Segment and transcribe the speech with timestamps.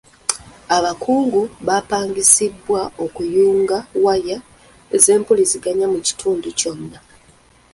[0.77, 4.37] Abakugu bapangisibwa okuyunga waya
[5.03, 6.99] z'empuliziganya mu kitundu kyonna.